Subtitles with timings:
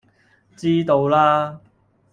[0.57, 1.61] 知道啦